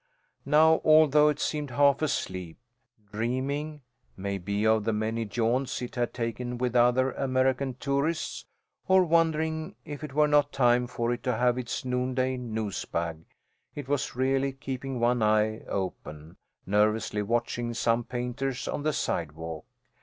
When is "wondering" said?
9.03-9.75